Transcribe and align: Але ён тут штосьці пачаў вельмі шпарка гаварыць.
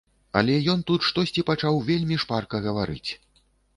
Але 0.39 0.53
ён 0.73 0.79
тут 0.91 1.05
штосьці 1.09 1.45
пачаў 1.49 1.77
вельмі 1.91 2.19
шпарка 2.25 2.63
гаварыць. 2.67 3.11